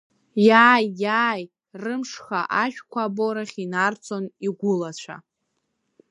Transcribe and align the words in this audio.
Иааи, 0.47 0.85
иааи, 1.03 1.43
рымшха 1.81 2.39
ажәқәа 2.63 3.01
аборахь 3.07 3.57
инарцон 3.63 4.23
игәылацәа. 4.45 5.15